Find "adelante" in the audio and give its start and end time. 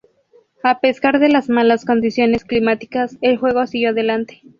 3.91-4.41